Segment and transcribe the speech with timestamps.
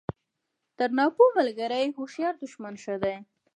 [0.77, 3.17] تر ناپوه ملګري هوښیار دوښمن ښه دئ!